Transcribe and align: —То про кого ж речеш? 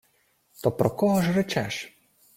—То 0.63 0.71
про 0.71 0.89
кого 0.91 1.21
ж 1.21 1.33
речеш? 1.33 1.97